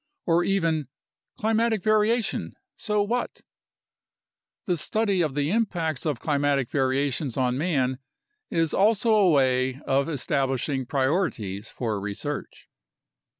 [0.25, 0.87] or even
[1.37, 3.41] "Climatic variation: so what?"
[4.65, 7.99] The study of the impacts of climatic variations on man
[8.49, 12.67] is also a way of establishing priorities for research.